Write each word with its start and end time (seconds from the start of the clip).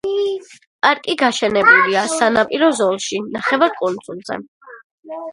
პარკი 0.85 1.15
გაშენებულია 1.21 2.01
სანაპირო 2.13 2.69
ზოლში, 2.79 3.19
ნახევარკუნძულზე. 3.35 4.39